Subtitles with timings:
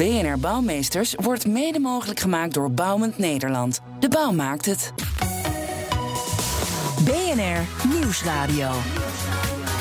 [0.00, 3.80] BNR Bouwmeesters wordt mede mogelijk gemaakt door Bouwend Nederland.
[3.98, 4.92] De bouw maakt het.
[7.04, 8.70] BNR Nieuwsradio.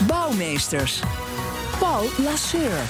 [0.07, 0.99] Bouwmeesters.
[1.79, 2.81] Paul Lasseur.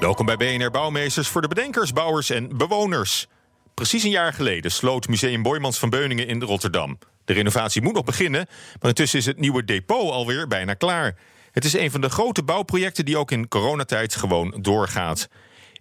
[0.00, 3.26] Welkom bij BNR Bouwmeesters voor de bedenkers, bouwers en bewoners.
[3.74, 6.98] Precies een jaar geleden sloot Museum Boijmans van Beuningen in Rotterdam.
[7.24, 8.46] De renovatie moet nog beginnen,
[8.80, 11.16] maar intussen is het nieuwe depot alweer bijna klaar.
[11.52, 15.28] Het is een van de grote bouwprojecten die ook in coronatijd gewoon doorgaat.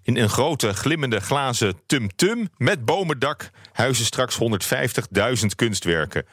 [0.04, 6.26] In een grote glimmende glazen tum-tum met bomendak huizen straks 150.000 kunstwerken.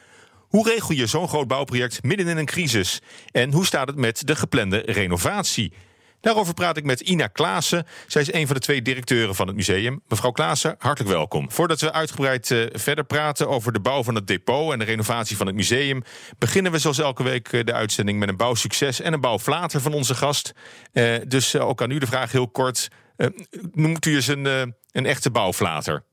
[0.47, 3.01] Hoe regel je zo'n groot bouwproject midden in een crisis?
[3.31, 5.73] En hoe staat het met de geplande renovatie?
[6.21, 7.85] Daarover praat ik met Ina Klaassen.
[8.07, 10.01] Zij is een van de twee directeuren van het museum.
[10.07, 11.51] Mevrouw Klaassen, hartelijk welkom.
[11.51, 15.37] Voordat we uitgebreid uh, verder praten over de bouw van het depot en de renovatie
[15.37, 16.03] van het museum,
[16.37, 19.93] beginnen we zoals elke week uh, de uitzending met een bouwsucces en een bouwflater van
[19.93, 20.53] onze gast.
[20.93, 22.89] Uh, dus ook aan u de vraag heel kort.
[23.71, 24.45] Noemt u eens een,
[24.91, 26.03] een echte bouwflater?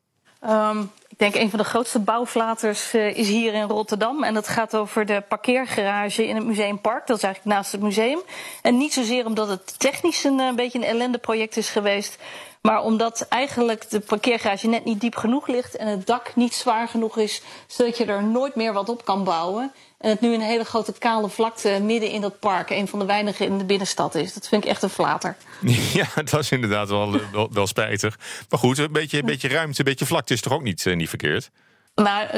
[0.44, 4.24] Um, ik denk een van de grootste bouwflaters uh, is hier in Rotterdam.
[4.24, 7.06] En dat gaat over de parkeergarage in het Museumpark.
[7.06, 8.20] Dat is eigenlijk naast het museum.
[8.62, 12.18] En niet zozeer omdat het technisch een, een beetje een ellendeproject is geweest.
[12.62, 16.88] Maar omdat eigenlijk de parkeergarage net niet diep genoeg ligt en het dak niet zwaar
[16.88, 19.72] genoeg is, zodat je er nooit meer wat op kan bouwen.
[19.98, 23.04] En het nu een hele grote kale vlakte midden in dat park, een van de
[23.04, 24.34] weinigen in de binnenstad is.
[24.34, 25.36] Dat vind ik echt een flater.
[25.92, 28.18] Ja, dat is inderdaad wel, wel, wel spijtig.
[28.48, 30.96] Maar goed, een beetje, een beetje ruimte, een beetje vlakte is toch ook niet, uh,
[30.96, 31.50] niet verkeerd?
[31.94, 32.36] Maar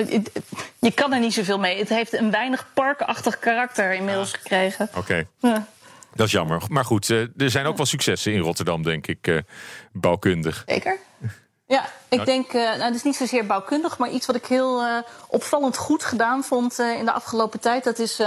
[0.78, 1.78] je kan er niet zoveel mee.
[1.78, 4.88] Het heeft een weinig parkachtig karakter inmiddels ah, gekregen.
[4.88, 4.98] Oké.
[4.98, 5.26] Okay.
[5.38, 5.66] Ja.
[6.14, 6.62] Dat is jammer.
[6.68, 9.38] Maar goed, uh, er zijn ook wel successen in Rotterdam, denk ik, uh,
[9.92, 10.62] bouwkundig.
[10.66, 10.98] Zeker.
[11.66, 14.82] Ja, ik denk, uh, nou, het is niet zozeer bouwkundig, maar iets wat ik heel
[14.82, 17.84] uh, opvallend goed gedaan vond uh, in de afgelopen tijd.
[17.84, 18.22] Dat is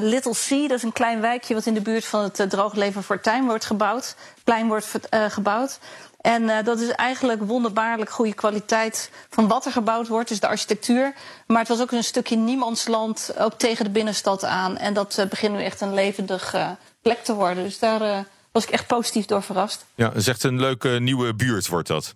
[0.00, 3.44] Little Sea, dat is een klein wijkje wat in de buurt van het Droogleven Fortuin
[3.44, 4.16] wordt gebouwd.
[4.44, 5.78] Plein wordt gebouwd.
[6.22, 11.14] En dat is eigenlijk wonderbaarlijk goede kwaliteit van wat er gebouwd wordt, dus de architectuur.
[11.46, 14.76] Maar het was ook een stukje niemandsland, ook tegen de binnenstad aan.
[14.76, 16.54] En dat begint nu echt een levendig
[17.02, 17.64] plek te worden.
[17.64, 19.84] Dus daar was ik echt positief door verrast.
[19.94, 22.14] Ja, dat is echt een leuke nieuwe buurt wordt dat.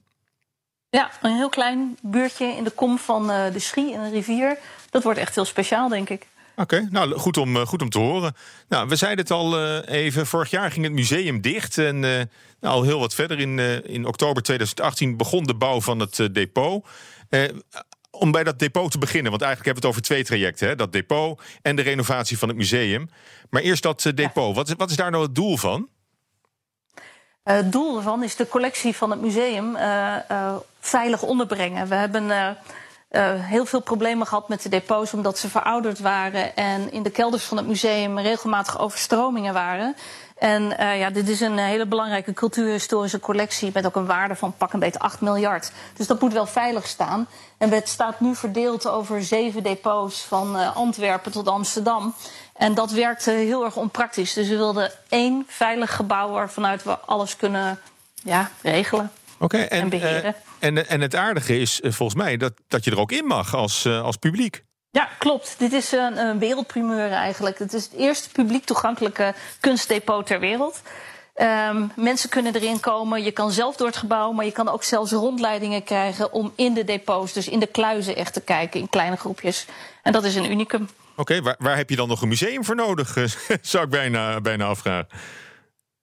[0.88, 4.58] Ja, een heel klein buurtje in de kom van de Schie in een rivier.
[4.90, 6.26] Dat wordt echt heel speciaal, denk ik.
[6.56, 8.34] Oké, nou goed om, goed om te horen.
[8.68, 11.78] Nou, we zeiden het al uh, even, vorig jaar ging het museum dicht.
[11.78, 12.20] En uh,
[12.60, 16.86] nou, al heel wat verder, in, in oktober 2018 begon de bouw van het depot.
[18.10, 20.76] om bij dat depot te beginnen, want eigenlijk hebben we het over twee trajecten: hè?
[20.76, 23.08] dat depot en de renovatie van het museum.
[23.50, 25.88] Maar eerst dat depot, wat, wat is daar nou het doel van?
[27.42, 29.76] Het doel ervan is de collectie van het museum
[30.80, 31.88] veilig onderbrengen.
[31.88, 32.56] We hebben
[33.40, 37.44] heel veel problemen gehad met de depots omdat ze verouderd waren en in de kelders
[37.44, 39.96] van het museum regelmatig overstromingen waren.
[40.38, 44.72] En ja, dit is een hele belangrijke cultuurhistorische collectie met ook een waarde van pak
[44.72, 45.72] een beetje 8 miljard.
[45.94, 47.28] Dus dat moet wel veilig staan.
[47.58, 52.14] En het staat nu verdeeld over zeven depots van Antwerpen tot Amsterdam.
[52.52, 54.32] En dat werkte heel erg onpraktisch.
[54.32, 57.80] Dus we wilden één veilig gebouw waarvanuit we alles kunnen
[58.22, 60.34] ja, regelen okay, en, en, beheren.
[60.34, 63.24] Uh, en, en het aardige is uh, volgens mij dat, dat je er ook in
[63.24, 64.64] mag als, uh, als publiek.
[64.90, 65.54] Ja, klopt.
[65.58, 67.58] Dit is een, een wereldprimeur eigenlijk.
[67.58, 70.82] Het is het eerste publiek toegankelijke kunstdepot ter wereld.
[71.36, 73.22] Um, mensen kunnen erin komen.
[73.22, 76.74] Je kan zelf door het gebouw, maar je kan ook zelfs rondleidingen krijgen om in
[76.74, 79.66] de depots, dus in de kluizen echt te kijken in kleine groepjes.
[80.02, 80.88] En dat is een unicum.
[81.16, 83.16] Oké, waar, waar, heb je dan nog een museum voor nodig?
[83.62, 85.08] Zou ik bijna, bijna afvragen.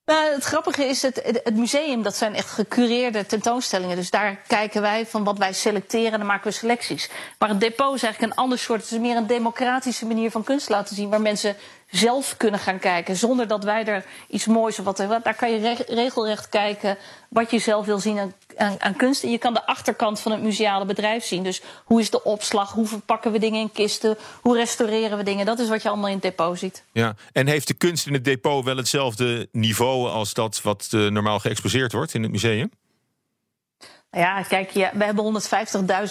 [0.05, 3.95] Nou, het grappige is, het, het museum, dat zijn echt gecureerde tentoonstellingen.
[3.95, 7.09] Dus daar kijken wij van wat wij selecteren en dan maken we selecties.
[7.39, 8.81] Maar het depot is eigenlijk een ander soort.
[8.81, 11.09] Het is meer een democratische manier van kunst laten zien.
[11.09, 11.55] Waar mensen
[11.93, 13.15] zelf kunnen gaan kijken.
[13.15, 14.97] Zonder dat wij er iets moois of wat.
[14.97, 16.97] Daar kan je regelrecht kijken
[17.29, 19.23] wat je zelf wil zien aan, aan, kunst.
[19.23, 21.43] En je kan de achterkant van het museale bedrijf zien.
[21.43, 22.71] Dus hoe is de opslag?
[22.71, 24.17] Hoe verpakken we dingen in kisten?
[24.41, 25.45] Hoe restaureren we dingen?
[25.45, 26.83] Dat is wat je allemaal in het depot ziet.
[26.91, 31.09] Ja, en heeft de kunst in het depot wel hetzelfde niveau als dat wat uh,
[31.09, 32.71] normaal geëxposeerd wordt in het museum?
[34.15, 35.41] Ja, kijk, ja, we hebben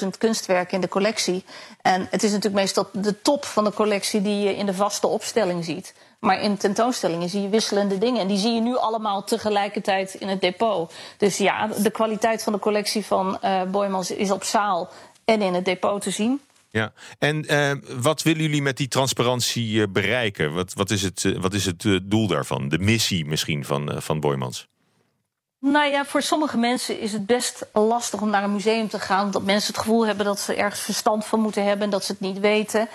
[0.03, 1.45] 150.000 kunstwerken in de collectie.
[1.83, 5.07] En het is natuurlijk meestal de top van de collectie die je in de vaste
[5.07, 5.95] opstelling ziet.
[6.21, 8.21] Maar in tentoonstellingen zie je wisselende dingen.
[8.21, 10.93] En die zie je nu allemaal tegelijkertijd in het depot.
[11.17, 14.91] Dus ja, de kwaliteit van de collectie van uh, Boymans is op zaal
[15.25, 16.41] en in het depot te zien.
[16.71, 20.55] Ja, en uh, wat willen jullie met die transparantie uh, bereiken?
[20.55, 22.69] Wat, wat is het, wat is het doel daarvan?
[22.69, 24.69] De missie misschien van, van Boymans?
[25.65, 29.31] Nou ja, voor sommige mensen is het best lastig om naar een museum te gaan.
[29.31, 32.13] Dat mensen het gevoel hebben dat ze ergens verstand van moeten hebben en dat ze
[32.13, 32.89] het niet weten.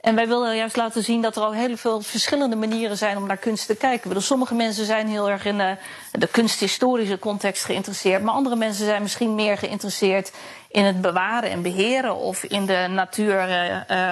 [0.00, 3.26] En wij willen juist laten zien dat er al heel veel verschillende manieren zijn om
[3.26, 4.08] naar kunst te kijken.
[4.08, 5.76] Bedoel, sommige mensen zijn heel erg in de,
[6.12, 8.22] de kunsthistorische context geïnteresseerd.
[8.22, 10.32] Maar andere mensen zijn misschien meer geïnteresseerd
[10.68, 13.48] in het bewaren en beheren of in de natuur.
[13.90, 14.10] Uh,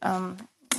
[0.00, 0.36] um,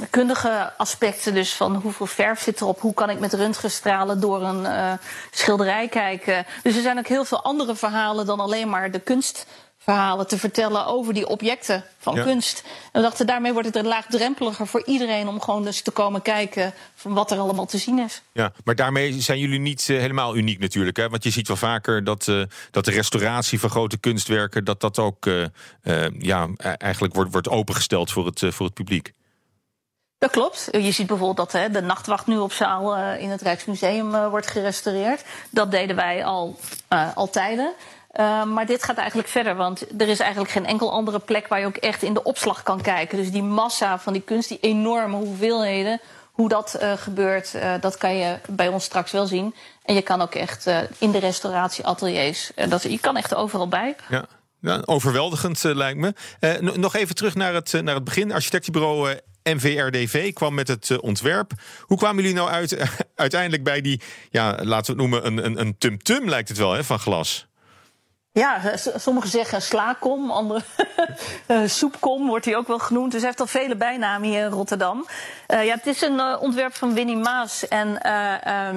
[0.10, 4.64] kundige aspecten, dus van hoeveel verf zit erop, hoe kan ik met röntgenstralen door een
[4.64, 4.94] uh,
[5.32, 6.46] schilderij kijken.
[6.64, 10.86] Dus er zijn ook heel veel andere verhalen dan alleen maar de kunstverhalen te vertellen
[10.86, 12.64] over die objecten van kunst.
[12.66, 16.22] En we dachten, daarmee wordt het er laagdrempeliger voor iedereen om gewoon dus te komen
[16.22, 18.22] kijken van wat er allemaal te zien is.
[18.32, 20.98] Ja, maar daarmee zijn jullie niet uh, helemaal uniek natuurlijk.
[20.98, 21.10] Hè?
[21.10, 25.00] Want je ziet wel vaker dat, uh, dat de restauratie van grote kunstwerken, dat dat
[25.00, 25.30] ook
[26.20, 29.14] ja, eigenlijk wordt, wordt opengesteld voor het, voor het publiek.
[30.22, 30.68] Dat klopt.
[30.72, 34.28] Je ziet bijvoorbeeld dat hè, de nachtwacht nu op zaal uh, in het Rijksmuseum uh,
[34.28, 35.24] wordt gerestaureerd.
[35.50, 36.60] Dat deden wij al,
[36.90, 37.74] uh, al tijden.
[38.54, 41.66] maar dit gaat eigenlijk verder, want er is eigenlijk geen enkel andere plek waar je
[41.66, 43.18] ook echt in de opslag kan kijken.
[43.18, 46.00] Dus die massa van die kunst, die enorme hoeveelheden,
[46.32, 49.56] hoe dat gebeurt, dat kan je bij ons straks wel zien.
[49.84, 50.66] En je kan ook echt
[50.98, 53.96] in de restauratieateliers, dat, je kan echt overal bij.
[54.10, 54.26] Ja.
[54.60, 56.14] Ja, overweldigend lijkt me.
[56.76, 58.32] nog even terug naar het, naar het begin.
[58.32, 61.52] Architectenbureau NVRDV kwam met het uh, ontwerp.
[61.82, 62.78] Hoe kwamen jullie nou uit,
[63.16, 66.72] uiteindelijk bij die, ja, laten we het noemen, een, een, een tum-tum lijkt het wel,
[66.72, 67.48] hè, van glas?
[68.34, 68.62] Ja,
[68.96, 70.64] sommigen zeggen slaakom, anderen
[71.48, 73.12] uh, soepkom wordt hij ook wel genoemd.
[73.12, 75.08] Dus hij heeft al vele bijnamen hier in Rotterdam.
[75.48, 77.92] Uh, ja, het is een uh, ontwerp van Winnie Maas en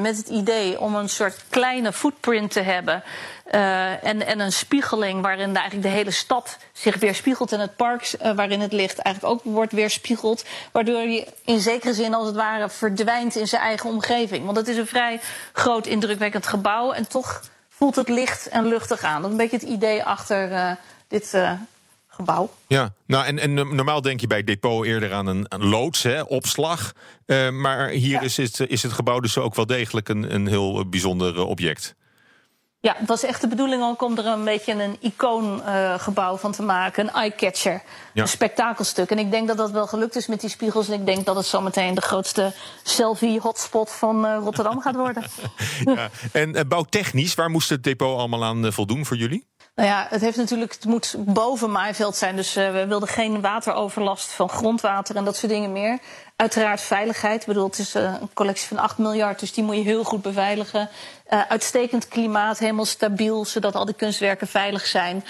[0.01, 3.03] met het idee om een soort kleine footprint te hebben.
[3.51, 8.61] en, en een spiegeling waarin eigenlijk de hele stad zich weerspiegelt en het park waarin
[8.61, 10.45] het ligt eigenlijk ook wordt weerspiegeld.
[10.73, 14.45] Waardoor je in zekere zin als het ware verdwijnt in zijn eigen omgeving.
[14.45, 15.21] Want het is een vrij
[15.53, 17.43] groot indrukwekkend gebouw en toch
[17.77, 19.23] voelt het licht en luchtig aan.
[19.23, 20.71] Dat is een beetje het idee achter uh,
[21.09, 21.53] dit uh,
[22.09, 22.51] gebouw.
[22.67, 26.23] Ja, nou en, en normaal denk je bij depot eerder aan een, een loods, hè,
[26.23, 26.93] opslag.
[27.27, 28.21] Uh, maar hier ja.
[28.21, 31.95] is, het, is het gebouw dus ook wel degelijk een, een heel bijzonder object.
[32.85, 36.53] Ja, het was echt de bedoeling ook om er een beetje een icoongebouw uh, van
[36.53, 37.07] te maken.
[37.07, 37.83] Een eye-catcher.
[38.13, 38.23] Ja.
[38.23, 39.11] Een spektakelstuk.
[39.11, 40.89] En ik denk dat dat wel gelukt is met die spiegels.
[40.89, 42.53] En ik denk dat het zometeen de grootste
[42.83, 45.25] selfie-hotspot van uh, Rotterdam gaat worden.
[45.95, 46.11] ja.
[46.33, 49.47] En uh, bouwtechnisch, waar moest het depot allemaal aan voldoen voor jullie?
[49.75, 52.37] Nou ja, het, heeft natuurlijk, het moet boven maaiveld zijn.
[52.37, 55.99] Dus we wilden geen wateroverlast van grondwater en dat soort dingen meer.
[56.37, 57.41] Uiteraard veiligheid.
[57.41, 60.23] Ik bedoel, het is een collectie van 8 miljard, dus die moet je heel goed
[60.23, 60.89] beveiligen.
[61.35, 65.25] Uh, uitstekend klimaat, helemaal stabiel, zodat al die kunstwerken veilig zijn.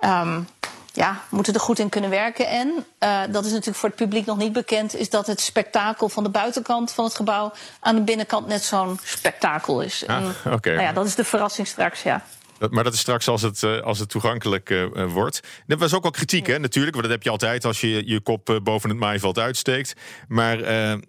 [0.00, 0.48] Um,
[0.92, 2.48] ja, moeten er goed in kunnen werken.
[2.48, 6.08] En uh, dat is natuurlijk voor het publiek nog niet bekend, is dat het spektakel
[6.08, 10.04] van de buitenkant van het gebouw aan de binnenkant net zo'n spektakel is.
[10.06, 10.54] Ah, Oké.
[10.54, 10.72] Okay.
[10.72, 12.22] Nou ja, dat is de verrassing straks, ja.
[12.58, 15.40] Dat, maar dat is straks als het, uh, als het toegankelijk uh, wordt.
[15.66, 16.94] Er was ook wel kritiek, hè, natuurlijk.
[16.94, 19.94] Want dat heb je altijd als je je kop boven het maaiveld uitsteekt.
[20.28, 20.58] Maar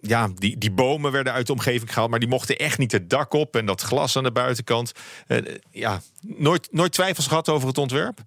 [0.00, 2.10] ja, die, die bomen werden uit de omgeving gehaald.
[2.10, 3.56] Maar die mochten echt niet het dak op.
[3.56, 4.92] En dat glas aan de buitenkant.
[5.70, 8.20] ja, nooit, nooit twijfels gehad over het ontwerp?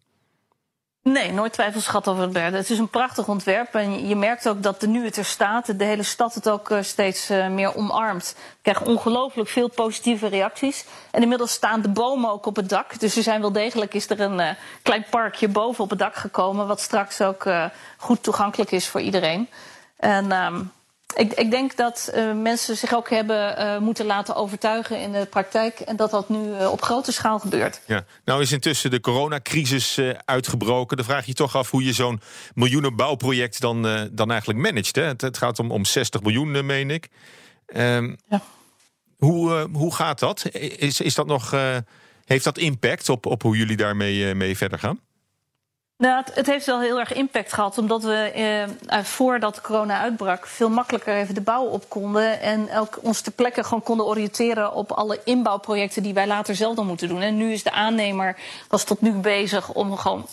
[1.04, 2.60] Nee, nooit twijfels gehad over het berden.
[2.60, 3.76] Het is een prachtig ontwerp.
[3.76, 6.74] En je merkt ook dat de nu het er staat, de hele stad het ook
[6.82, 8.36] steeds uh, meer omarmt.
[8.38, 10.86] We krijgen ongelooflijk veel positieve reacties.
[11.12, 13.00] En inmiddels staan de bomen ook op het dak.
[13.00, 14.50] Dus er zijn wel degelijk is er een uh,
[14.82, 16.68] klein parkje boven op het dak gekomen.
[16.68, 17.50] Wat straks ook
[17.98, 19.50] goed toegankelijk is voor iedereen.
[19.98, 20.72] En um,
[21.16, 25.26] ik, ik, denk dat uh, mensen zich ook hebben uh, moeten laten overtuigen in de
[25.26, 25.80] praktijk.
[25.80, 27.82] En dat dat nu uh, op grote schaal gebeurt.
[27.86, 28.06] Ja.
[28.26, 30.98] Nou is intussen de coronacrisis uitgebroken.
[30.98, 32.22] Dan vraag je je toch af hoe je zo'n
[32.54, 34.96] miljoenen bouwproject dan, dan eigenlijk managt.
[34.96, 35.04] Hè?
[35.04, 37.10] Het, het, gaat om, om 60 miljoen, meen ik.
[37.76, 38.42] Um, ja.
[39.18, 40.46] hoe, hoe gaat dat?
[40.56, 41.56] Is, is dat nog,
[42.26, 45.00] heeft dat impact op, op hoe jullie daarmee mee verder gaan?
[46.00, 50.70] Nou, het, heeft wel heel erg impact gehad, omdat we eh, voordat corona uitbrak veel
[50.70, 54.92] makkelijker even de bouw op konden en ook ons ter plekke gewoon konden oriënteren op
[54.92, 57.22] alle inbouwprojecten die wij later zelf dan moeten doen.
[57.22, 58.38] En nu is de aannemer
[58.68, 60.28] was tot nu bezig om gewoon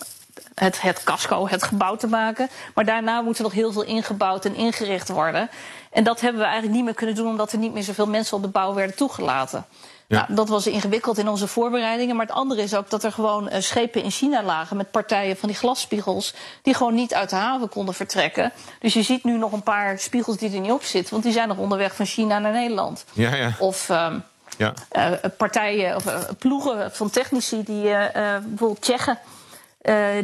[0.55, 2.49] het, het casco, het gebouw te maken.
[2.73, 5.49] Maar daarna moet er nog heel veel ingebouwd en ingericht worden.
[5.91, 8.37] En dat hebben we eigenlijk niet meer kunnen doen, omdat er niet meer zoveel mensen
[8.37, 9.65] op de bouw werden toegelaten.
[10.07, 10.17] Ja.
[10.21, 12.15] Nou, dat was ingewikkeld in onze voorbereidingen.
[12.15, 15.37] Maar het andere is ook dat er gewoon eh, schepen in China lagen met partijen
[15.37, 16.33] van die glasspiegels.
[16.61, 18.51] die gewoon niet uit de haven konden vertrekken.
[18.79, 21.33] Dus je ziet nu nog een paar spiegels die er niet op zitten, want die
[21.33, 23.05] zijn nog onderweg van China naar Nederland.
[23.13, 23.51] Ja, ja.
[23.59, 23.89] Of.
[23.89, 24.19] ehm,
[24.57, 24.73] ja.
[24.89, 29.19] eh, partijen of eh, ploegen van technici die eh, bijvoorbeeld Tsjechen.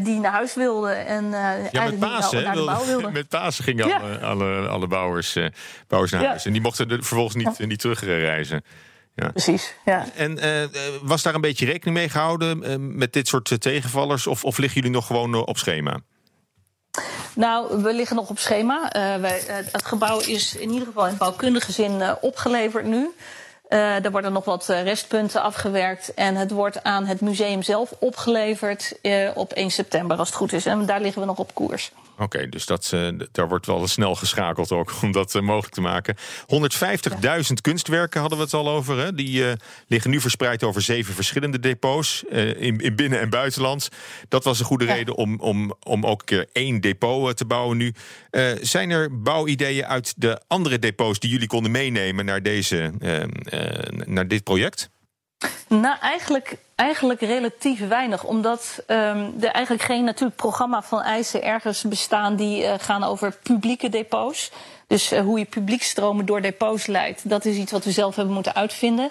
[0.01, 1.29] die naar huis wilden en
[1.71, 3.11] Ja, met Pasen, naar, naar de bouw wilde- wilden.
[3.21, 3.97] met Pasen gingen Ja.
[3.97, 5.37] alle, alle, alle bouwers,
[5.87, 6.45] bouwers naar huis.
[6.45, 8.63] En die mochten er vervolgens niet, niet terugreizen.
[9.15, 9.29] Ja.
[9.29, 10.05] Precies, ja.
[10.15, 10.69] En eh, eh,
[11.01, 14.27] was daar een beetje rekening mee gehouden eh, met dit soort tegenvallers?
[14.27, 15.99] Of, of liggen jullie nog gewoon op schema?
[17.35, 18.89] Nou, we liggen nog op schema.
[19.19, 23.09] Wij, het gebouw is in ieder geval in bouwkundige zin opgeleverd nu.
[23.67, 26.13] Er worden nog wat restpunten afgewerkt.
[26.13, 28.99] En het wordt aan het museum zelf opgeleverd
[29.33, 30.65] op 1 september, als het goed is.
[30.65, 31.91] En daar liggen we nog op koers.
[32.17, 35.81] Oké, dus dat, eh, daar wordt wel snel geschakeld ook om dat eh, mogelijk te
[35.81, 36.15] maken.
[36.17, 38.97] 150.000 kunstwerken hadden we het al over.
[38.97, 39.13] Hè?
[39.13, 39.53] Die eh,
[39.87, 43.89] liggen nu verspreid over zeven verschillende depots in, in binnen- en buitenland.
[44.27, 44.93] Dat was een goede Ja.
[44.93, 47.93] reden om, om, om ook een keer één depot te bouwen nu.
[48.61, 53.27] Zijn er bouwideeën uit de andere depots die jullie konden meenemen naar, deze, eh, eh,
[54.05, 54.89] naar dit project?
[55.67, 58.23] Nou, eigenlijk, eigenlijk relatief weinig.
[58.23, 63.37] Omdat ehm, er eigenlijk geen natuurlijk programma van eisen ergens bestaan die eh, gaan over
[63.43, 64.51] publieke depots.
[64.87, 68.33] Dus eh, hoe je publiekstromen door depots leidt, dat is iets wat we zelf hebben
[68.33, 69.09] moeten uitvinden.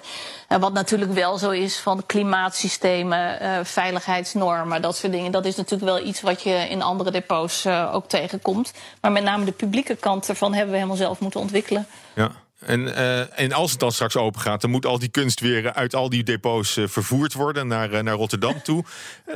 [0.49, 5.33] En wat natuurlijk wel zo is van klimaatsystemen, eh, veiligheidsnormen, dat soort dingen.
[5.33, 8.73] Dat is natuurlijk wel iets wat je in andere depots ook tegenkomt.
[9.01, 11.87] Maar met name de publieke kant ervan hebben we helemaal zelf moeten ontwikkelen.
[12.15, 12.31] Ja.
[12.67, 15.73] En, eh, en als het dan straks open gaat, dan moet al die kunst weer
[15.73, 18.85] uit al die depots eh, vervoerd worden naar, eh, naar Rotterdam toe.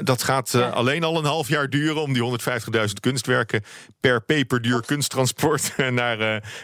[0.03, 0.69] Dat gaat Ja.
[0.69, 3.65] alleen al een half jaar duren om die 150.000 kunstwerken
[4.01, 6.19] per peperduur kunsttransport naar,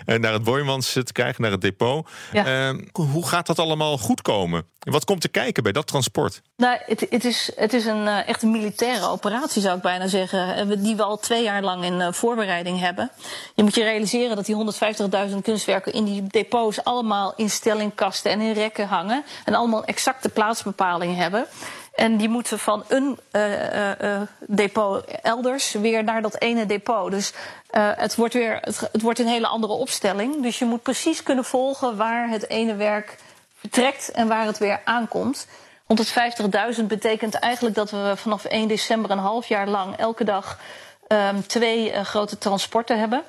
[0.04, 2.08] naar het Boymans eh, te krijgen, naar het depot.
[2.32, 2.70] Ja.
[2.70, 4.66] Eh, hoe gaat dat allemaal goed komen?
[4.78, 6.42] Wat komt te kijken bij dat transport?
[6.56, 10.82] Nou, het, het, is, het is een echt een militaire operatie, zou ik bijna zeggen.
[10.82, 13.10] Die we al twee jaar lang in voorbereiding hebben.
[13.54, 14.56] Je moet je realiseren dat die
[15.30, 16.50] 150.000 kunstwerken in die depots
[16.84, 19.24] allemaal in stellingkasten en in rekken hangen.
[19.44, 21.46] En allemaal exacte plaatsbepaling hebben.
[21.94, 27.10] En die moeten van een eh, eh, eh, depot elders weer naar dat ene depot.
[27.10, 27.32] Dus
[27.70, 30.42] het, wordt weer, het, wordt een hele andere opstelling.
[30.42, 33.18] Dus je moet precies kunnen volgen waar het ene werk
[33.56, 35.46] vertrekt en waar het weer aankomt.
[36.78, 40.58] 150.000 betekent eigenlijk dat we vanaf 1 december een half jaar lang elke dag
[41.06, 43.22] ehm, twee grote transporten hebben.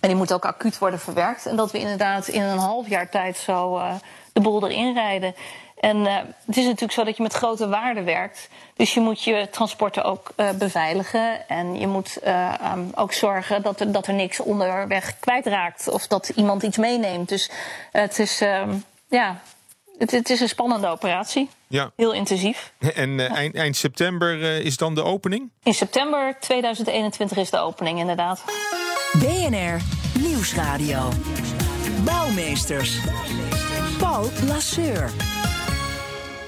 [0.00, 1.46] En die moeten ook acuut worden verwerkt.
[1.46, 3.94] En dat we inderdaad in een half jaar tijd zo eh,
[4.32, 5.34] de boel erin rijden.
[5.80, 8.48] En eh, het is natuurlijk zo dat je met grote waarden werkt.
[8.76, 11.48] Dus je moet je transporten ook eh, beveiligen.
[11.48, 15.88] En je moet eh, ehm, ook zorgen dat er, dat er niks onderweg kwijtraakt.
[15.88, 17.28] Of dat iemand iets meeneemt.
[17.28, 17.50] Dus
[17.92, 18.74] het is, ehm,
[19.08, 19.40] ja,
[19.98, 21.50] het, het is een spannende operatie.
[21.66, 21.90] Ja.
[21.96, 22.72] Heel intensief.
[22.94, 25.50] En eind, eind september is dan de opening?
[25.62, 28.44] In september 2021 is de opening inderdaad.
[29.18, 29.80] BNR
[30.20, 31.08] Nieuwsradio.
[32.04, 32.98] Bouwmeesters.
[33.98, 35.10] Paul Lasseur.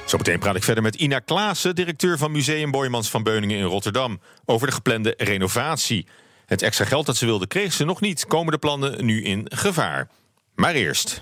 [0.07, 4.21] Zometeen praat ik verder met Ina Klaassen, directeur van Museum Boymans van Beuningen in Rotterdam,
[4.45, 6.07] over de geplande renovatie.
[6.47, 8.27] Het extra geld dat ze wilde kreeg ze nog niet.
[8.27, 10.09] Komen de plannen nu in gevaar?
[10.55, 11.21] Maar eerst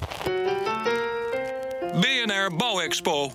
[1.92, 3.32] BNR Bouwexpo.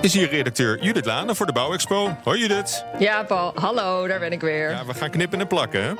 [0.00, 2.16] is hier redacteur Judith Lane voor de Bouwexpo.
[2.24, 2.84] Hoi Judith.
[2.98, 4.70] Ja, Paul, hallo, daar ben ik weer.
[4.70, 5.82] Ja, we gaan knippen en plakken.
[5.82, 5.92] Hè?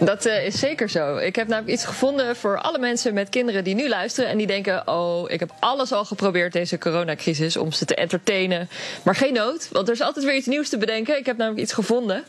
[0.00, 1.16] Dat eh, is zeker zo.
[1.16, 4.46] Ik heb namelijk iets gevonden voor alle mensen met kinderen die nu luisteren en die
[4.46, 8.68] denken: Oh, ik heb alles al geprobeerd deze coronacrisis om ze te entertainen.
[9.02, 11.18] Maar geen nood, want er is altijd weer iets nieuws te bedenken.
[11.18, 12.24] Ik heb namelijk iets gevonden.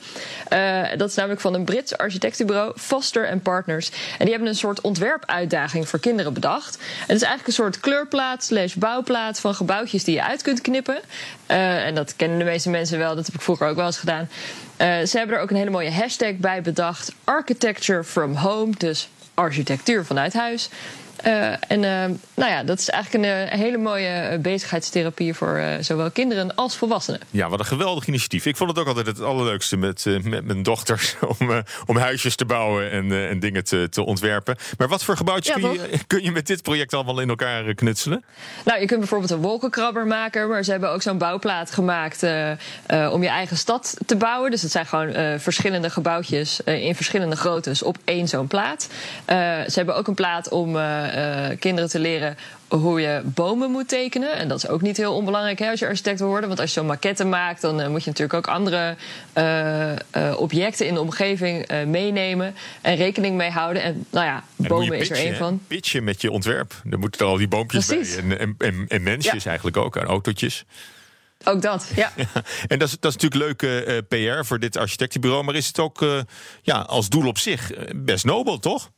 [0.47, 3.89] Eh, dat is namelijk van een Brits architectenbureau, Foster Partners.
[3.89, 6.77] En die hebben een soort ontwerpuitdaging voor kinderen bedacht.
[6.77, 6.83] En
[7.13, 10.99] het is eigenlijk een soort kleurplaat slash bouwplaat van gebouwtjes die je uit kunt knippen.
[11.45, 13.97] Eh, en dat kennen de meeste mensen wel, dat heb ik vroeger ook wel eens
[13.97, 14.29] gedaan.
[14.79, 17.13] Ze hebben er ook een hele mooie hashtag bij bedacht.
[17.59, 20.69] Architecture from home, dus architectuur vanuit huis.
[21.23, 26.11] Eh, en eh, nou ja, dat is eigenlijk een, eh, hele mooie bezigheidstherapie voor zowel
[26.11, 27.19] kinderen als volwassenen.
[27.31, 28.45] Ja, wat een geweldig initiatief.
[28.45, 32.45] Ik vond het ook altijd het allerleukste met, met mijn dochters om, om huisjes te
[32.45, 34.57] bouwen en, en dingen te, te ontwerpen.
[34.77, 37.73] Maar wat voor gebouwtjes Ja, kun, je, kun je met dit project allemaal in elkaar
[37.73, 38.23] knutselen?
[38.65, 42.23] Nou, je kunt bijvoorbeeld een wolkenkrabber maken, maar ze hebben ook zo'n bouwplaat gemaakt
[43.11, 44.51] om je eigen stad te bouwen.
[44.51, 48.87] Dus het zijn gewoon verschillende gebouwtjes in verschillende groottes op één zo'n plaat.
[49.67, 50.77] Ze hebben ook een plaat om
[51.09, 52.37] eh, kinderen te leren
[52.67, 54.35] hoe je bomen moet tekenen.
[54.35, 56.47] En dat is ook niet heel onbelangrijk hè, als je architect wil worden.
[56.47, 58.95] Want als je zo'n maquette maakt, dan moet je natuurlijk ook andere
[60.37, 63.81] objecten in de omgeving meenemen en rekening mee houden.
[63.81, 65.61] En nou ja, bomen is er één van.
[65.67, 66.81] Pitchen met je ontwerp.
[66.83, 68.15] Dan moeten er al die boompjes Precies.
[68.15, 68.37] bij.
[68.37, 70.65] En, en, en, mensjes eigenlijk ook, en autootjes.
[71.43, 72.11] Ook dat, ja.
[72.67, 75.43] En dat is, dat is natuurlijk leuke PR voor dit architectenbureau.
[75.43, 76.05] Maar is het ook
[76.61, 78.89] ja, als doel op zich best nobel, toch?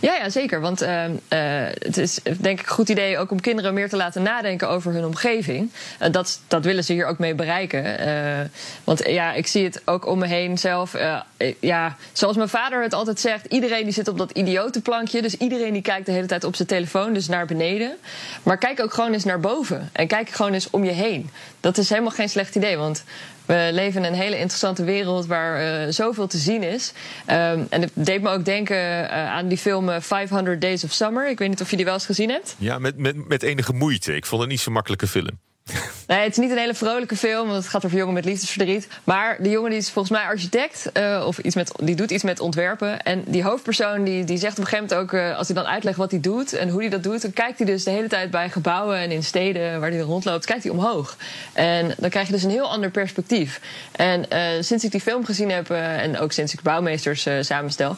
[0.00, 0.60] Ja, ja, zeker.
[0.60, 1.10] Want uh, uh,
[1.78, 4.92] het is denk ik een goed idee ook om kinderen meer te laten nadenken over
[4.92, 5.70] hun omgeving.
[6.02, 7.84] Uh, dat, dat willen ze hier ook mee bereiken.
[8.84, 10.96] want ja, ik zie het ook om me heen zelf.
[11.60, 15.22] ja, zoals mijn vader het altijd zegt, iedereen die zit op dat idiotenplankje.
[15.22, 17.96] Dus iedereen die kijkt de hele tijd op zijn telefoon, dus naar beneden.
[18.42, 19.90] Maar kijk ook gewoon eens naar boven.
[19.92, 21.30] En kijk gewoon eens om je heen.
[21.60, 22.76] Dat is helemaal geen slecht idee.
[22.76, 23.04] Want
[23.46, 26.92] we leven in een hele interessante wereld waar uh, zoveel te zien is.
[27.30, 31.28] Um, en het deed me ook denken uh, aan die film 500 Days of Summer.
[31.28, 32.54] Ik weet niet of je die wel eens gezien hebt.
[32.58, 34.16] Ja, met, met, met enige moeite.
[34.16, 35.38] Ik vond het niet zo'n makkelijke film.
[36.06, 38.88] Nee, het is niet een hele vrolijke film, want het gaat over jongen met liefdesverdriet.
[39.04, 42.22] Maar die jongen die is volgens mij architect, uh, of iets met, die doet iets
[42.22, 43.02] met ontwerpen.
[43.02, 45.66] En die hoofdpersoon die, die zegt op een gegeven moment ook, uh, als hij dan
[45.66, 48.08] uitlegt wat hij doet en hoe hij dat doet, dan kijkt hij dus de hele
[48.08, 51.16] tijd bij gebouwen en in steden waar hij rondloopt, kijkt hij omhoog.
[51.52, 53.60] En dan krijg je dus een heel ander perspectief.
[53.92, 57.96] En uh, sinds ik die film gezien heb, en ook sinds ik bouwmeesters samenstel,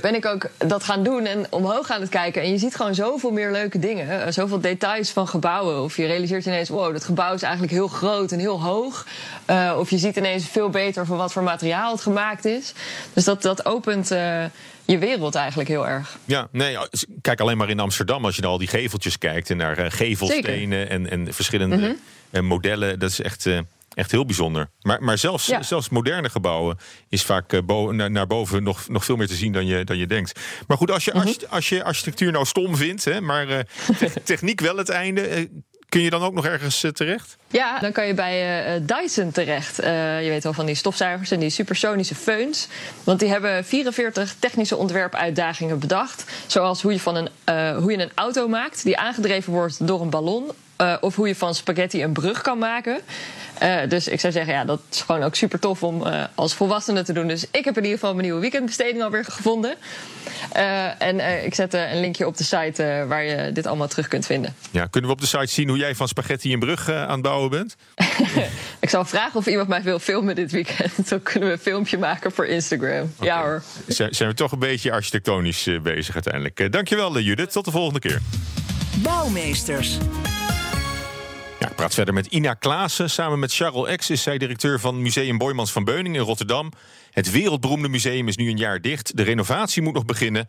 [0.00, 2.42] ben ik ook dat gaan doen en omhoog gaan het kijken.
[2.42, 5.82] En je ziet gewoon zoveel meer leuke dingen, zoveel details van gebouwen.
[5.82, 9.06] Of je realiseert ineens, dat gebouw is eigenlijk heel groot en heel hoog.
[9.50, 12.72] Uh, of je ziet ineens veel beter van wat voor materiaal het gemaakt is.
[13.12, 14.44] Dus dat, dat opent uh,
[14.84, 16.18] je wereld eigenlijk heel erg.
[16.24, 16.76] Ja, nee,
[17.20, 19.86] kijk alleen maar in Amsterdam als je naar al die geveltjes kijkt en naar uh,
[19.88, 21.96] gevelstenen en, en verschillende mm
[22.30, 22.46] -hmm.
[22.46, 22.98] modellen.
[22.98, 23.46] Dat is echt.
[23.94, 24.68] Echt heel bijzonder.
[24.82, 25.62] Maar, maar zelfs, ja.
[25.62, 29.66] zelfs moderne gebouwen is vaak bo naar, boven nog, nog veel meer te zien dan
[29.66, 30.40] je, dan je denkt.
[30.66, 31.34] Maar goed, als je, mm -hmm.
[31.48, 33.58] als, je architectuur nou stom vindt, hè, maar uh,
[34.24, 35.48] techniek wel het einde.
[35.92, 37.36] Kun je dan ook nog ergens uh, terecht?
[37.48, 39.76] Ja, dan kan je bij uh, Dyson terecht.
[39.76, 42.68] Je weet wel van die stofzuigers en die supersonische feuns.
[43.04, 46.24] Want die hebben 44 technische ontwerpuitdagingen bedacht.
[46.46, 47.28] Zoals hoe je, van een,
[47.74, 50.50] hoe je een auto maakt die aangedreven wordt door een ballon.
[51.00, 53.00] Of hoe je van spaghetti een brug kan maken.
[53.62, 56.54] Uh, dus ik zou zeggen, ja, dat is gewoon ook super tof om uh, als
[56.54, 57.28] volwassene te doen.
[57.28, 59.74] Dus ik heb in ieder geval mijn nieuwe weekendbesteding alweer gevonden.
[60.56, 64.26] Uh, en ik zet een linkje op de site waar je dit allemaal terug kunt
[64.26, 64.54] vinden.
[64.70, 67.22] Ja, kunnen we op de site zien hoe jij van spaghetti een brug aan het
[67.22, 67.76] bouwen bent?
[68.80, 71.08] ik zal vragen of iemand mij wil filmen dit weekend.
[71.08, 73.12] Dan kunnen we een filmpje maken voor Instagram.
[73.16, 73.28] Okay.
[73.28, 73.62] Ja hoor.
[73.86, 76.72] Zijn, zijn we toch een beetje architectonisch bezig uiteindelijk.
[76.72, 78.20] dankjewel Judith, tot de volgende keer.
[79.02, 79.98] Bouwmeesters.
[81.68, 83.10] Ik praat verder met Ina Klaassen.
[83.10, 86.72] Samen met Charles X is zij directeur van Museum Boymans van Beuning in Rotterdam.
[87.10, 89.16] Het wereldberoemde museum is nu een jaar dicht.
[89.16, 90.48] De renovatie moet nog beginnen.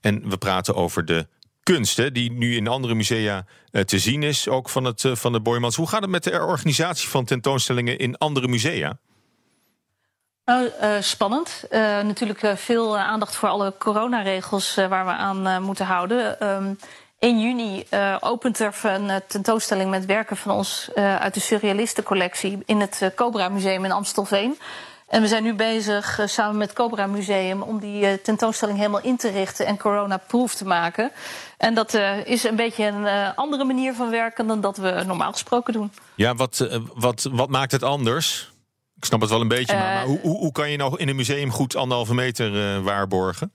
[0.00, 1.26] En we praten over de
[1.62, 5.32] kunst, die nu in andere musea uh, te zien is, ook van, het, uh, van
[5.32, 5.76] de Boymans.
[5.76, 8.98] Hoe gaat het met de organisatie van tentoonstellingen in andere musea?
[10.44, 11.64] Nou, uh, spannend.
[12.02, 16.40] natuurlijk veel aandacht voor alle coronaregels waar we aan moeten houden.
[16.40, 16.74] Ehm,
[17.22, 21.40] 1 juni uh, opent er een uh, tentoonstelling met werken van ons uh, uit de
[21.40, 24.58] Surrealistencollectie in het Cobra Museum in Amstelveen.
[25.08, 29.16] En we zijn nu bezig samen met het Cobra Museum om die tentoonstelling helemaal in
[29.16, 31.10] te richten en corona-proof te maken.
[31.56, 35.72] En dat is een beetje een andere manier van werken dan dat we normaal gesproken
[35.72, 35.92] doen.
[36.14, 38.52] Ja, wat, wat, wat maakt het anders?
[38.96, 41.08] Ik snap het wel een beetje, maar, maar hoe, hoe, hoe, kan je nou in
[41.08, 43.52] een museum goed anderhalve meter waarborgen?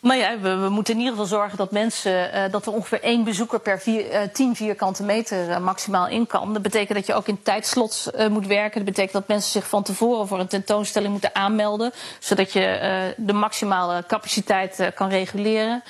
[0.00, 3.24] Nou ja, we, moeten in ieder geval zorgen dat mensen uh, dat er ongeveer één
[3.24, 6.52] bezoeker per uh, 10 vierkante meter uh, maximaal in kan.
[6.52, 8.74] Dat betekent dat je ook in tijdslots moet werken.
[8.74, 13.32] Dat betekent dat mensen zich van tevoren voor een tentoonstelling moeten aanmelden, zodat je de
[13.32, 15.82] maximale capaciteit kan reguleren.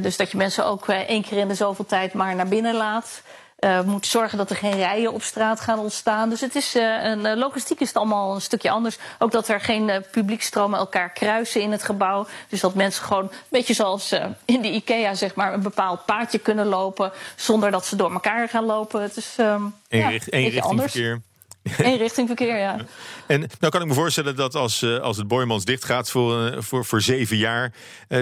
[0.00, 3.22] dus dat je mensen ook één keer in de zoveel tijd maar naar binnen laat.
[3.64, 6.28] Uh, moet zorgen dat er geen rijen op straat gaan ontstaan.
[6.28, 8.98] Dus het is uh, een, logistiek is het allemaal een stukje anders.
[9.18, 12.26] Ook dat er geen uh, publiekstromen elkaar kruisen in het gebouw.
[12.48, 14.12] Dus dat mensen gewoon, een beetje zoals
[14.44, 17.12] in de IKEA, zeg maar, een bepaald paadje kunnen lopen.
[17.36, 19.02] zonder dat ze door elkaar gaan lopen.
[19.02, 20.92] Het is um, ja, richting anders.
[20.92, 21.20] Verkeer.
[21.78, 22.76] Eén richting verkeer, ja.
[23.26, 26.84] En nou kan ik me voorstellen dat als, als het Boymans dicht gaat voor, voor,
[26.84, 27.74] voor zeven jaar,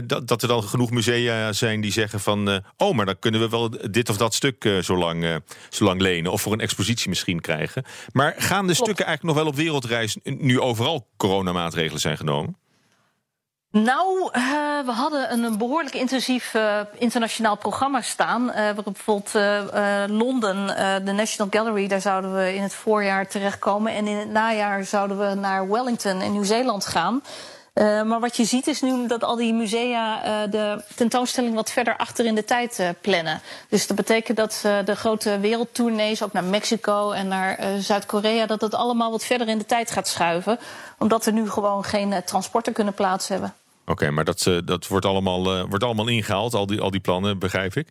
[0.05, 3.49] dat, dat er dan genoeg musea zijn die zeggen van, oh, maar dan kunnen we
[3.49, 6.33] wel dit of dat stuk zo, lang, zo lang lenen.
[6.33, 7.85] Of voor een expositie misschien krijgen.
[8.13, 12.60] Maar gaan de stukken eigenlijk nog wel op wereldreis nu overal coronamaatregelen zijn genomen?
[13.73, 14.43] Nou, uh,
[14.85, 18.43] we hadden een, behoorlijk intensief uh, internationaal programma staan.
[18.49, 19.33] Uh, waarop bijvoorbeeld
[20.11, 20.67] Londen,
[21.05, 23.93] de National Gallery, daar zouden we in het voorjaar terechtkomen.
[23.93, 27.23] En in het najaar zouden we naar Wellington in Nieuw-Zeeland gaan.
[27.75, 31.71] Uh, maar wat je ziet is nu dat al die musea uh, de tentoonstelling wat
[31.71, 33.41] verder achter in de tijd uh, plannen.
[33.69, 38.75] Dus dat betekent dat de grote wereldtournees, ook naar Mexico en naar Zuid-Korea, dat het
[38.75, 40.59] allemaal wat verder in de tijd gaat schuiven.
[40.99, 43.55] Omdat er nu gewoon geen transporten kunnen plaats hebben.
[43.87, 47.75] Oké, maar dat, dat wordt, allemaal, wordt allemaal ingehaald, al die, al die plannen, begrijp
[47.77, 47.89] ik?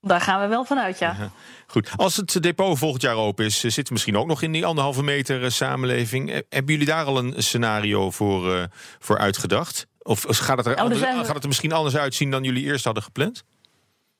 [0.00, 1.30] Daar gaan we wel vanuit, ja.
[1.66, 1.90] Goed.
[1.96, 5.02] Als het depot volgend jaar open is, zit het misschien ook nog in die anderhalve
[5.02, 6.30] meter eh, samenleving.
[6.30, 8.62] Eh, hebben jullie daar al een scenario voor, uh,
[8.98, 9.86] voor uitgedacht?
[10.02, 13.02] Of gaat het, er, oh, gaat het er misschien anders uitzien dan jullie eerst hadden
[13.02, 13.44] gepland?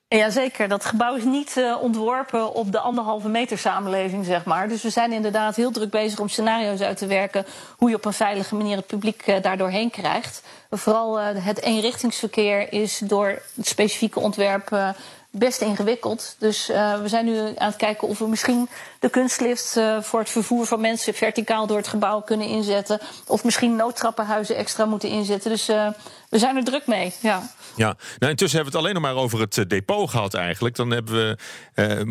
[0.09, 4.69] Jazeker, dat gebouw is niet uh, ontworpen op de anderhalve meter samenleving, zeg maar.
[4.69, 8.05] Dus we zijn inderdaad heel druk bezig om scenario's uit te werken hoe je op
[8.05, 10.43] een veilige manier het publiek uh, daardoor heen krijgt.
[10.71, 14.95] Vooral uh, het eenrichtingsverkeer is door het specifieke ontwerp
[15.31, 16.37] best ingewikkeld.
[16.39, 18.69] Dus uh, we zijn nu aan het kijken of we misschien
[19.01, 23.01] de kunstlift uh, voor het vervoer van mensen verticaal door het gebouw kunnen inzetten.
[23.27, 25.51] Of misschien noodtrappenhuizen extra moeten inzetten.
[25.51, 25.89] Dus uh,
[26.29, 27.13] we zijn er druk mee.
[27.21, 27.51] Ja.
[27.77, 30.77] Ja, nou, intussen hebben we het alleen nog maar over het depot gehad eigenlijk.
[30.77, 31.37] Dan hebben we,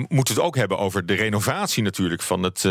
[0.07, 2.65] moeten we het ook hebben over de renovatie natuurlijk van het,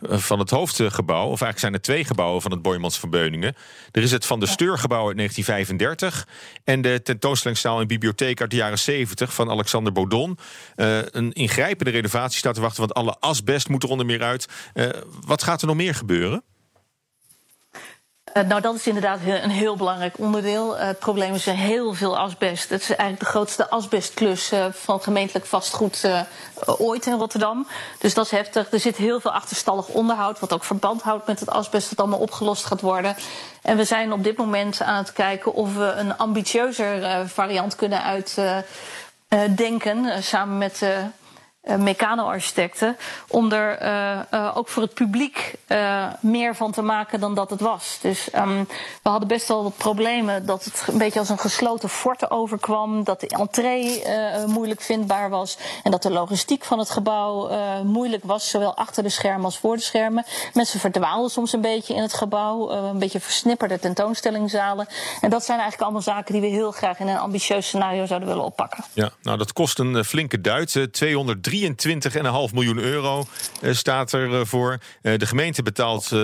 [0.00, 1.22] van het hoofdgebouw.
[1.22, 3.54] Of eigenlijk zijn er twee gebouwen van het Boymans van Beuningen.
[3.90, 6.26] Er is het Van de Steurgebouw uit 1935
[6.64, 10.38] en de tentoonstellingszaal en bibliotheek uit de jaren 70 van Alexander Baudon.
[10.76, 14.46] Uh, een ingrijpende renovatie staat te wachten, want alle asbest moet er onder meer uit.
[15.26, 16.42] wat gaat er nog meer gebeuren?
[18.34, 20.76] Uh, nou, dat is inderdaad een heel belangrijk onderdeel.
[20.76, 22.68] Uh, het probleem is heel veel asbest.
[22.68, 26.08] Het is eigenlijk de grootste asbestklus uh, van gemeentelijk vastgoed
[26.66, 27.66] ooit in Rotterdam.
[27.98, 28.72] Dus dat is heftig.
[28.72, 32.18] Er zit heel veel achterstallig onderhoud, wat ook verband houdt met het asbest dat allemaal
[32.18, 33.16] opgelost gaat worden.
[33.62, 38.02] En we zijn op dit moment aan het kijken of we een ambitieuzer variant kunnen
[39.38, 41.04] uitdenken, samen met uh,
[41.78, 42.96] mecano-architecten.
[43.28, 45.54] Om er uh, uh, ook voor het publiek
[46.20, 47.98] meer van te maken dan dat het was.
[48.00, 48.66] Dus um,
[49.02, 53.04] we hadden best wel wat problemen dat het een beetje als een gesloten forte overkwam.
[53.04, 54.02] Dat de entree
[54.46, 55.58] moeilijk vindbaar was.
[55.82, 57.50] En dat de logistiek van het gebouw
[57.84, 58.50] moeilijk was.
[58.50, 60.24] Zowel achter de schermen als voor de schermen.
[60.54, 62.70] Mensen verdwaalden soms een beetje in het gebouw.
[62.70, 64.88] een beetje versnipperde tentoonstellingzalen.
[65.20, 68.28] En dat zijn eigenlijk allemaal zaken die we heel graag in een ambitieus scenario zouden
[68.28, 68.84] willen oppakken.
[68.92, 70.78] Ja, nou dat kost een flinke Duits.
[70.90, 73.26] 200 23,5 miljoen euro
[73.62, 74.78] uh, staat er uh, voor.
[75.02, 76.16] Uh, de gemeente betaalt 168,5.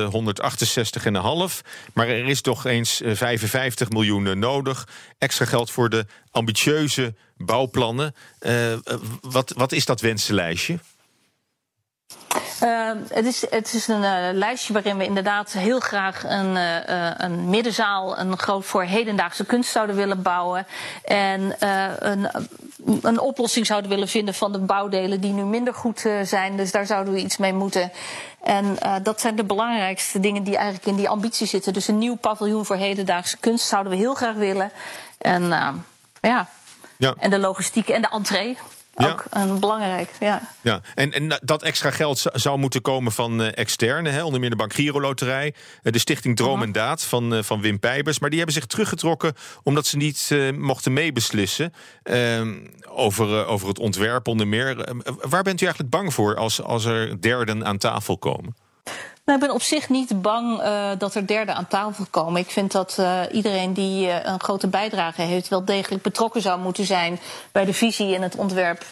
[1.94, 4.88] Maar er is toch eens 55 miljoen nodig.
[5.18, 8.14] Extra geld voor de ambitieuze bouwplannen.
[9.20, 10.78] wat, wat is dat wensenlijstje?
[12.62, 17.10] Uh, het, is, het is een uh, lijstje waarin we inderdaad heel graag een, uh,
[17.16, 20.66] een middenzaal, een groot voor hedendaagse kunst zouden willen bouwen.
[21.04, 21.56] En
[21.98, 22.28] een,
[23.02, 26.56] een oplossing zouden willen vinden van de bouwdelen die nu minder goed zijn.
[26.56, 27.92] Dus daar zouden we iets mee moeten.
[28.42, 31.72] En dat zijn de belangrijkste dingen die eigenlijk in die ambitie zitten.
[31.72, 34.70] Dus een nieuw paviljoen voor hedendaagse kunst zouden we heel graag willen.
[35.18, 35.48] En
[36.20, 36.48] ja.
[36.96, 37.14] ja.
[37.18, 38.56] En de logistiek en de entree.
[38.96, 40.42] Ook een belangrijk, ja.
[40.60, 40.80] ja.
[40.94, 44.56] En, en dat extra geld zou moeten komen van uh, externe, hè, onder meer de
[44.56, 48.18] Bank Giro Loterij, uh, de Stichting Droom en Daad van, van Wim Pijbers.
[48.18, 49.32] Maar die hebben zich teruggetrokken
[49.62, 52.54] omdat ze niet mochten meebeslissen ehm,
[52.88, 54.94] over, over het ontwerp onder meer.
[55.04, 58.54] waar bent u eigenlijk bang voor als, als er derden aan tafel komen?
[59.26, 62.40] Nou, ik ben op zich niet bang uh, dat er derden aan tafel komen.
[62.40, 66.60] Ik vind dat uh, iedereen die uh, een grote bijdrage heeft, wel degelijk betrokken zou
[66.60, 67.20] moeten zijn
[67.52, 68.84] bij de visie en het ontwerp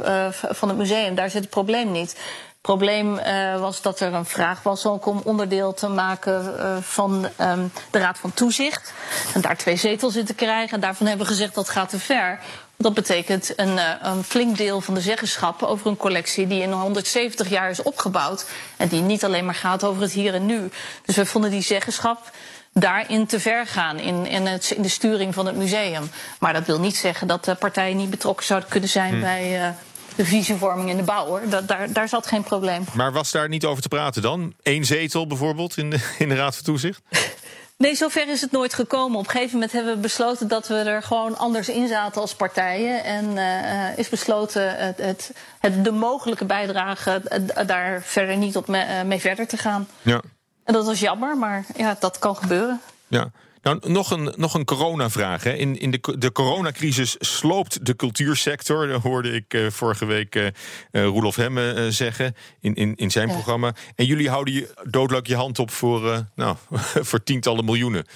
[0.51, 1.15] van het museum.
[1.15, 2.21] Daar zit het probleem niet.
[2.61, 3.21] Probleem
[3.59, 8.35] was dat er een vraag was om onderdeel te maken van um, de Raad van
[8.35, 8.93] Toezicht.
[9.35, 10.75] En daar twee zetels in te krijgen.
[10.75, 12.41] En daarvan hebben we gezegd dat gaat te ver.
[12.77, 16.73] Dat betekent een, uh, een, flink deel van de zeggenschap over een collectie die in
[16.73, 18.47] 170 jaar is opgebouwd.
[18.77, 20.71] En die niet alleen maar gaat over het hier en nu.
[21.05, 22.31] Dus we vonden die zeggenschap
[22.73, 26.11] daarin te ver gaan in, in, het, in de sturing van het museum.
[26.39, 29.21] Maar dat wil niet zeggen dat de partijen niet betrokken zouden kunnen zijn hmm.
[29.21, 29.61] bij.
[29.61, 29.69] Uh,
[30.17, 31.41] de visievorming in de bouw hoor.
[31.49, 32.85] Dat, daar, daar zat geen probleem.
[32.93, 34.55] Maar was daar niet over te praten dan?
[34.63, 37.01] Eén zetel bijvoorbeeld in de, in de Raad van Toezicht?
[37.85, 39.19] Nee, zover is het nooit gekomen.
[39.19, 42.35] Op een gegeven moment hebben we besloten dat we er gewoon anders in zaten als
[42.35, 43.05] partijen.
[43.05, 47.23] En uh, is besloten het, het, het, de mogelijke bijdrage
[47.59, 49.89] uh, daar verder niet op mee, uh, mee verder te gaan.
[50.03, 50.21] Ja.
[50.65, 52.81] En dat was jammer, maar ja, dat kan gebeuren.
[53.09, 53.31] Ja.
[53.65, 55.45] Nou, nog een, nog een coronavraag.
[55.45, 55.53] Hè.
[55.53, 58.87] In, in de, de coronacrisis sloopt de cultuursector.
[58.87, 60.49] Dat hoorde ik uh, vorige week uh,
[60.91, 63.35] Roelof Hemme uh, zeggen in, in, in zijn ja.
[63.35, 63.75] programma.
[63.95, 66.57] En jullie houden je doodelijk je hand op voor, nou,
[67.09, 68.07] voor tientallen miljoenen.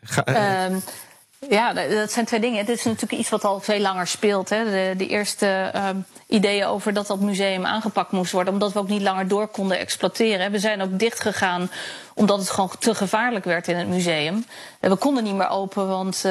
[0.00, 0.82] Ga, um,
[1.48, 2.66] Ja, dat zijn twee dingen.
[2.66, 4.48] Dit is natuurlijk iets wat al veel langer speelt.
[4.48, 4.64] Hè.
[4.64, 5.88] De, de eerste uh,
[6.28, 9.78] ideeën over dat dat museum aangepakt moest worden, omdat we ook niet langer door konden
[9.78, 10.50] exploiteren.
[10.50, 11.70] We zijn ook dichtgegaan
[12.14, 14.44] omdat het gewoon te gevaarlijk werd in het museum.
[14.80, 16.22] We konden niet meer open, want uh,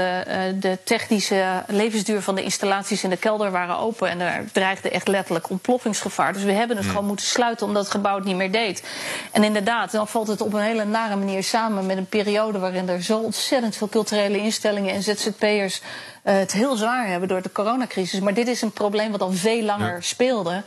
[0.60, 4.10] de technische levensduur van de installaties in de kelder waren open.
[4.10, 6.34] En er dreigde echt letterlijk ontploffingsgevaar.
[6.34, 6.92] Dus we hebben het mm.
[6.92, 8.84] gewoon moeten sluiten omdat het gebouw het niet meer deed.
[9.32, 12.90] En inderdaad, dan valt het op een hele nare manier samen met een periode waarin
[12.90, 17.52] er zo ontzettend veel culturele instellingen en ZZP'ers uh, het heel zwaar hebben door de
[17.52, 18.20] coronacrisis.
[18.20, 20.64] Maar dit is een probleem wat al veel langer speelde.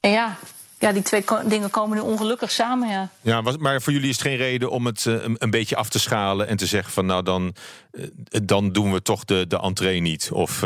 [0.00, 0.36] En ja,
[0.78, 2.88] ja, die twee dingen komen nu ongelukkig samen.
[2.88, 5.88] Ja, ja maar voor jullie is het geen reden om het uh, een, beetje af
[5.88, 7.54] te schalen en te zeggen van nou dan,
[7.92, 8.06] uh,
[8.42, 10.30] dan doen we toch de, de entree niet.
[10.32, 10.64] Of,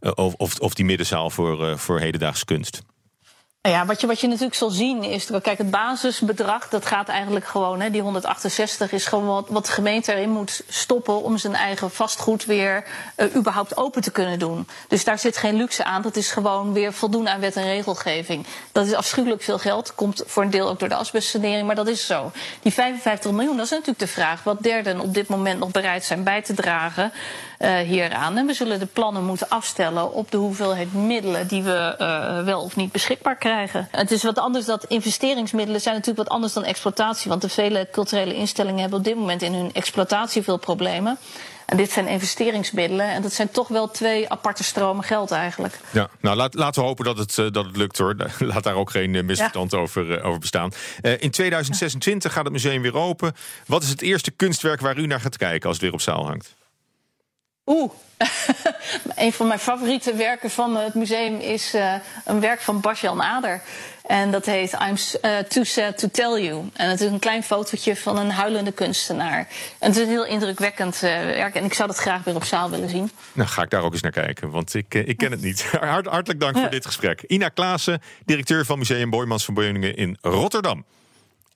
[0.00, 2.82] of, of, of die middenzaal voor, voor hedendaagse kunst.
[3.66, 7.08] Nou ja, wat je, wat je natuurlijk zal zien is, kijk, het basisbedrag, dat gaat
[7.08, 11.38] eigenlijk gewoon, hè, die 168 is gewoon wat, wat de gemeente erin moet stoppen om
[11.38, 12.84] zijn eigen vastgoed weer
[13.16, 14.68] uh, überhaupt open te kunnen doen.
[14.88, 18.46] Dus daar zit geen luxe aan, dat is gewoon weer voldoen aan wet en regelgeving.
[18.72, 21.88] Dat is afschuwelijk veel geld, komt voor een deel ook door de asbestsanering, maar dat
[21.88, 22.30] is zo.
[22.62, 26.04] Die 55 miljoen, dat is natuurlijk de vraag wat derden op dit moment nog bereid
[26.04, 27.12] zijn bij te dragen
[27.58, 28.36] uh, hieraan.
[28.36, 32.60] En we zullen de plannen moeten afstellen op de hoeveelheid middelen die we uh, wel
[32.60, 33.88] of niet beschikbaar krijgen.
[33.90, 37.30] Het is wat anders dat investeringsmiddelen zijn natuurlijk wat anders dan exploitatie.
[37.30, 41.18] Want de vele culturele instellingen hebben op dit moment in hun exploitatie veel problemen.
[41.66, 43.06] En dit zijn investeringsmiddelen.
[43.06, 45.78] En dat zijn toch wel twee aparte stromen geld eigenlijk.
[45.92, 48.16] Ja, nou laat, laten we hopen dat het, uh, dat het lukt hoor.
[48.38, 49.78] Laat daar ook geen misverstand ja.
[49.78, 50.72] over, over bestaan.
[51.02, 53.34] Uh, in 2026 gaat het museum weer open.
[53.66, 56.26] Wat is het eerste kunstwerk waar u naar gaat kijken als het weer op zaal
[56.26, 56.55] hangt?
[57.66, 57.90] Oeh,
[59.16, 63.60] een van mijn favoriete werken van het museum is uh, een werk van Basjan Ader.
[64.06, 66.64] En dat heet I'm uh, Too Sad to Tell You.
[66.72, 69.38] En het is een klein fotootje van een huilende kunstenaar.
[69.78, 71.54] En het is een heel indrukwekkend uh, werk.
[71.54, 73.10] En ik zou dat graag weer op zaal willen zien.
[73.32, 75.62] Nou, ga ik daar ook eens naar kijken, want ik, ik ken het niet.
[75.80, 77.22] Hart, hartelijk dank voor dit gesprek.
[77.26, 80.84] Ina Klaassen, directeur van Museum Boymans van Beuningen in Rotterdam.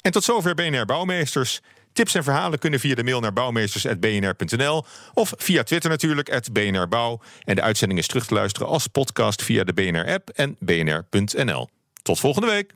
[0.00, 1.60] En tot zover BNR Bouwmeesters.
[1.92, 7.20] Tips en verhalen kunnen via de mail naar bouwmeesters.bnr.nl of via Twitter natuurlijk, @bnrbouw.
[7.44, 11.68] En de uitzending is terug te luisteren als podcast via de BNR-app en bnr.nl.
[12.02, 12.74] Tot volgende week.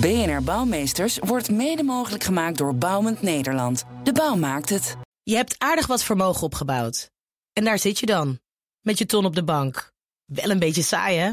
[0.00, 3.84] BNR Bouwmeesters wordt mede mogelijk gemaakt door Bouwend Nederland.
[4.02, 4.96] De bouw maakt het.
[5.22, 7.10] Je hebt aardig wat vermogen opgebouwd.
[7.52, 8.38] En daar zit je dan,
[8.80, 9.92] met je ton op de bank.
[10.24, 11.30] Wel een beetje saai, hè?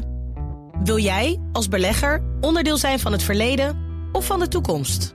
[0.84, 3.78] Wil jij, als belegger, onderdeel zijn van het verleden
[4.12, 5.14] of van de toekomst?